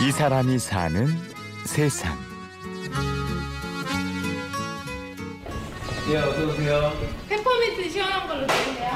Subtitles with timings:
[0.00, 1.06] 이 사람이 사는
[1.64, 2.16] 세상.
[6.10, 6.92] 예, 어서 오세요.
[7.28, 8.90] 페퍼민트 시원한 걸로 주세요.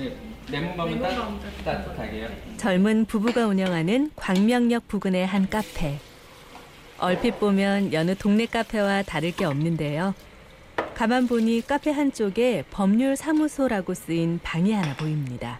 [0.00, 0.16] 예,
[0.50, 2.28] 레몬밤은 레몬밤 따, 따뜻하게요.
[2.58, 5.98] 젊은 부부가 운영하는 광명역 부근의 한 카페.
[6.98, 10.14] 얼핏 보면 여느 동네 카페와 다를 게 없는데요.
[10.94, 15.58] 가만 보니 카페 한쪽에 법률 사무소라고 쓰인 방이 하나 보입니다.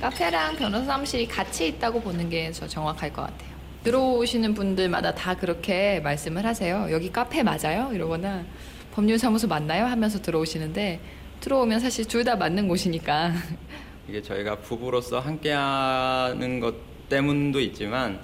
[0.00, 3.53] 카페랑 변호사 사무실이 같이 있다고 보는 게 저 정확할 것 같아요.
[3.84, 6.88] 들어오시는 분들마다 다 그렇게 말씀을 하세요.
[6.90, 7.90] 여기 카페 맞아요?
[7.92, 8.44] 이러거나
[8.92, 9.84] 법률사무소 맞나요?
[9.84, 11.00] 하면서 들어오시는데
[11.40, 13.32] 들어오면 사실 둘 다 맞는 곳이니까
[14.08, 16.74] 이게 저희가 부부로서 함께하는 것
[17.10, 18.18] 때문도 있지만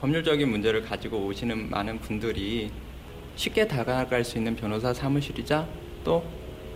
[0.00, 2.72] 법률적인 문제를 가지고 오시는 많은 분들이
[3.36, 5.68] 쉽게 다가갈 수 있는 변호사 사무실이자
[6.02, 6.24] 또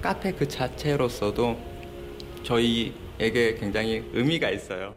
[0.00, 1.58] 카페 그 자체로서도
[2.44, 4.94] 저희에게 굉장히 의미가 있어요.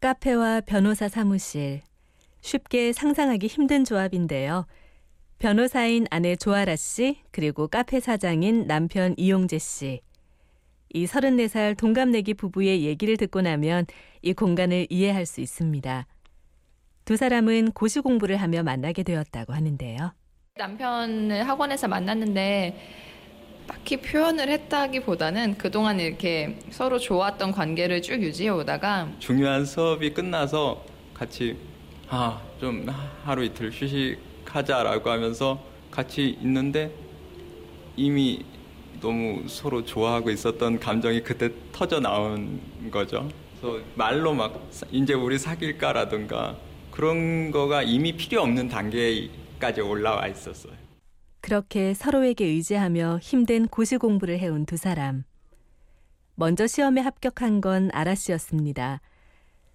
[0.00, 1.80] 카페와 변호사 사무실.
[2.52, 4.66] 쉽게 상상하기 힘든 조합인데요.
[5.38, 10.00] 변호사인 아내 조아라 씨, 그리고 카페 사장인 남편 이용재 씨.
[10.94, 13.86] 이 34살 동갑내기 부부의 얘기를 듣고 나면
[14.20, 16.06] 이 공간을 이해할 수 있습니다.
[17.04, 20.12] 두 사람은 고시 공부를 하며 만나게 되었다고 하는데요.
[20.56, 22.78] 남편을 학원에서 만났는데
[23.66, 30.84] 딱히 표현을 했다기보다는 그동안 이렇게 서로 좋았던 관계를 쭉 유지해 오다가 중요한 수업이 끝나서
[31.14, 31.56] 같이
[32.14, 32.86] 아 좀
[33.24, 35.58] 하루 이틀 휴식하자라고 하면서
[35.90, 36.94] 같이 있는데
[37.96, 38.44] 이미
[39.00, 43.28] 너무 서로 좋아하고 있었던 감정이 그때 터져 나온 거죠.
[43.60, 46.56] 그래서 말로 막 사- 이제 우리 사귈까라든가
[46.90, 50.74] 그런 거가 이미 필요 없는 단계까지 올라와 있었어요.
[51.40, 55.24] 그렇게 서로에게 의지하며 힘든 고시 공부를 해온 두 사람.
[56.34, 59.00] 먼저 시험에 합격한 건 아라 씨였습니다.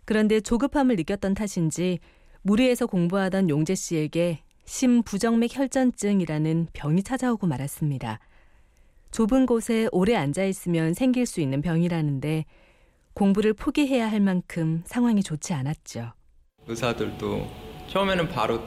[0.05, 1.99] 그런데 조급함을 느꼈던 탓인지
[2.47, 8.19] 무리해서 공부하던 용재 씨에게 심부정맥 혈전증이라는 병이 찾아오고 말았습니다.
[9.11, 12.45] 좁은 곳에 오래 앉아 있으면 생길 수 있는 병이라는데
[13.13, 16.13] 공부를 포기해야 할 만큼 상황이 좋지 않았죠.
[16.67, 17.47] 의사들도
[17.89, 18.63] 처음에는 바로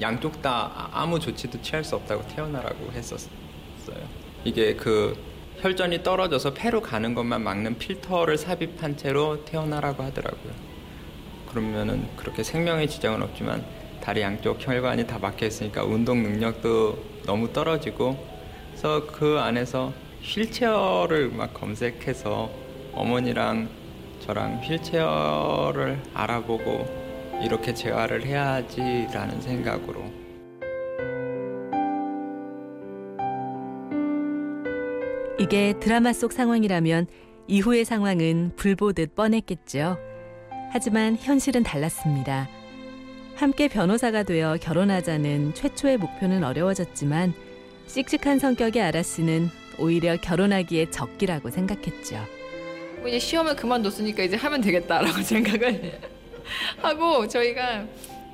[0.00, 3.30] 양쪽 다 아무 조치도 취할 수 없다고 태어나라고 했었어요.
[4.42, 5.16] 이게 그
[5.60, 10.77] 혈전이 떨어져서 폐로 가는 것만 막는 필터를 삽입한 채로 태어나라고 하더라고요.
[11.48, 13.64] 그러면은 그렇게 생명에 지장은 없지만
[14.02, 18.16] 다리 양쪽 혈관이 다 막혀 있으니까 운동 능력도 너무 떨어지고
[18.70, 19.92] 그래서 그 안에서
[20.22, 22.50] 휠체어를 막 검색해서
[22.92, 23.68] 어머니랑
[24.20, 26.86] 저랑 휠체어를 알아보고
[27.42, 30.04] 이렇게 재활을 해야지라는 생각으로
[35.38, 37.06] 이게 드라마 속 상황이라면
[37.46, 40.07] 이후의 상황은 불보듯 뻔했겠죠.
[40.70, 42.48] 하지만 현실은 달랐습니다.
[43.34, 47.32] 함께 변호사가 되어 결혼하자는 최초의 목표는 어려워졌지만
[47.86, 49.48] 씩씩한 성격의 아라 씨는
[49.78, 52.16] 오히려 결혼하기에 적기라고 생각했죠.
[52.98, 56.00] 뭐 이제 시험을 그만뒀으니까 이제 하면 되겠다라고 생각을
[56.82, 57.86] 하고 저희가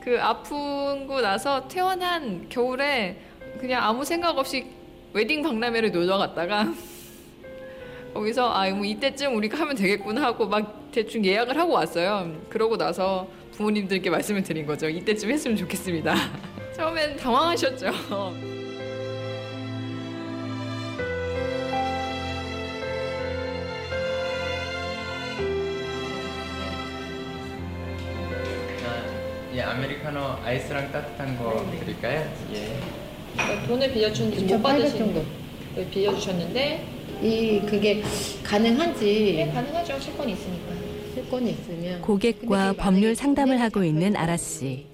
[0.03, 3.21] 그 아프고 나서 퇴원한 겨울에
[3.61, 4.67] 그냥 아무 생각 없이
[5.13, 6.73] 웨딩 박람회를 놀러 갔다가
[8.15, 12.33] 거기서 아 뭐 이때쯤 우리가 하면 되겠구나 하고 막 대충 예약을 하고 왔어요.
[12.49, 14.89] 그러고 나서 부모님들께 말씀을 드린 거죠.
[14.89, 16.15] 이때쯤 했으면 좋겠습니다.
[16.77, 17.87] 처음엔 당황하셨죠.
[29.55, 32.29] 예 아메리카노 아이스랑 따뜻한 거 드릴까요?
[32.55, 33.67] 예.
[33.67, 35.25] 돈을 빌려주는데 못 받으신
[35.93, 38.03] 빌려주셨는데 이 그게
[38.43, 39.99] 가능한지 네, 가능하죠.
[39.99, 40.73] 채권이 있으니까.
[41.15, 44.87] 실권이 있으면 고객과 법률 상담을 하고 있는 다 아라 씨.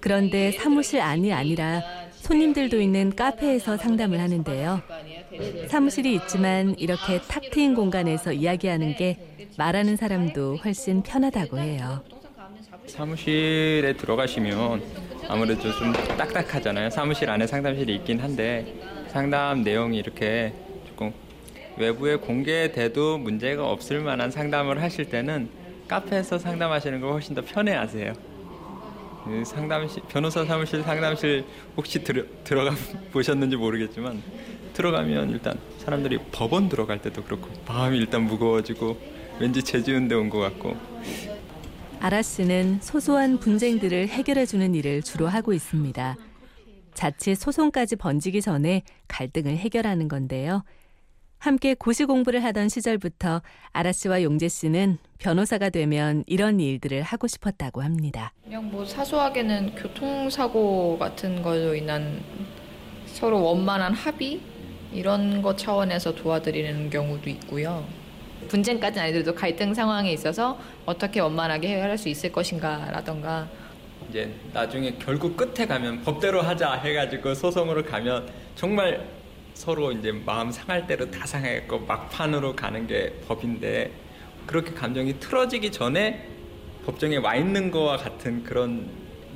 [0.00, 1.82] 그런데 사무실 안이 아니라
[2.12, 4.80] 손님들도 있는 카페에서 상담을 하는데요.
[5.68, 9.16] 사무실이 있지만 이렇게 탁 트인 공간에서 이야기하는 게
[9.56, 12.02] 말하는 사람도 훨씬 편하다고 해요.
[12.86, 14.82] 사무실에 들어가시면
[15.28, 16.90] 아무래도 좀 딱딱하잖아요.
[16.90, 18.74] 사무실 안에 상담실이 있긴 한데
[19.08, 20.52] 상담 내용이 이렇게
[21.78, 25.48] 외부에 공개돼도 문제가 없을 만한 상담을 하실 때는
[25.86, 28.12] 카페에서 상담하시는 걸 훨씬 더 편해하세요.
[29.24, 31.44] 그 상담실 변호사 사무실 상담실
[31.76, 32.70] 혹시 들어, 들어가
[33.12, 34.22] 보셨는지 모르겠지만
[34.74, 38.96] 들어가면 일단 사람들이 법원 들어갈 때도 그렇고 마음이 일단 무거워지고
[39.40, 40.76] 왠지 제주운데 온 것 같고
[42.00, 46.16] 아라 씨는 소소한 분쟁들을 해결해주는 일을 주로 하고 있습니다.
[46.94, 50.62] 자칫 소송까지 번지기 전에 갈등을 해결하는 건데요.
[51.38, 53.42] 함께 고시 공부를 하던 시절부터
[53.72, 58.32] 아라 씨와 용재 씨는 변호사가 되면 이런 일들을 하고 싶었다고 합니다.
[58.44, 62.20] 그냥 뭐 사소하게는 교통사고 같은 걸로 인한
[63.06, 64.40] 서로 원만한 합의
[64.92, 67.86] 이런 것 차원에서 도와드리는 경우도 있고요.
[68.48, 73.48] 분쟁까지는 아니더라도 갈등 상황에 있어서 어떻게 원만하게 해결할 수 있을 것인가라던가
[74.08, 79.17] 이제 나중에 결국 끝에 가면 법대로 하자 해가지고 소송으로 가면 정말
[79.58, 83.92] 서로 이제 마음 상할 대로 다 상했고 막판으로 가는 게 법인데
[84.46, 86.28] 그렇게 감정이 틀어지기 전에
[86.86, 88.88] 법정에 와 있는 거와 같은 그런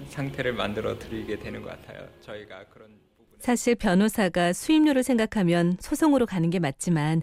[0.07, 2.07] 상태를 만들어 드리게 되는 것 같아요.
[2.21, 7.23] 저희가 그런 부분에 사실 변호사가 수입료를 생각하면 소송으로 가는 게 맞지만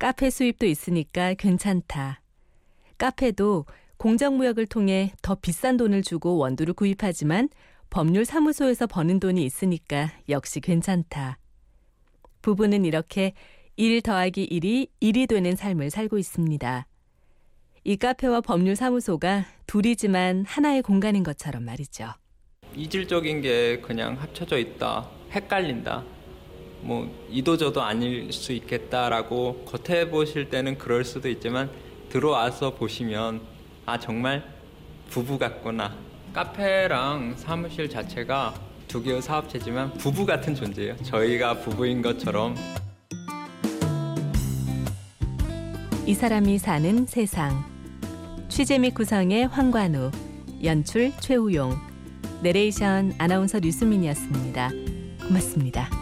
[0.00, 2.20] 카페 수입도 있으니까 괜찮다.
[2.98, 7.48] 카페도 공정무역을 통해 더 비싼 돈을 주고 원두를 구입하지만
[7.90, 11.38] 법률 사무소에서 버는 돈이 있으니까 역시 괜찮다.
[12.42, 13.32] 부부는 이렇게
[13.76, 16.86] 1 더하기 1이 1이 되는 삶을 살고 있습니다.
[17.84, 22.12] 이 카페와 법률 사무소가 둘이지만 하나의 공간인 것처럼 말이죠.
[22.76, 26.04] 이질적인 게 그냥 합쳐져 있다, 헷갈린다.
[26.82, 31.70] 뭐 이도저도 아닐 수 있겠다라고 겉에 보실 때는 그럴 수도 있지만
[32.10, 33.40] 들어와서 보시면
[33.86, 34.44] 아 정말
[35.08, 35.96] 부부 같구나.
[36.32, 38.54] 카페랑 사무실 자체가
[38.90, 40.96] 두 개의 사업체지만 부부 같은 존재예요.
[40.96, 42.56] 저희가 부부인 것처럼
[46.06, 47.64] 이 사람이 사는 세상.
[48.48, 50.10] 취재 및 구성의 황관우,
[50.64, 51.76] 연출 최우용,
[52.42, 54.70] 내레이션 아나운서 류수민이었습니다.
[55.28, 55.99] 고맙습니다.